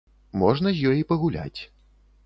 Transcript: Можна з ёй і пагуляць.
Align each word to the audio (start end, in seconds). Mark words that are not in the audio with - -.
Можна 0.43 0.73
з 0.79 0.89
ёй 0.93 0.97
і 1.03 1.07
пагуляць. 1.13 1.61